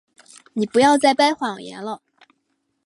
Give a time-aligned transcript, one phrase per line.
[0.53, 2.01] 你不要再掰谎言了。